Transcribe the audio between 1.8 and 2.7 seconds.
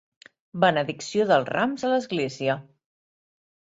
a l'església.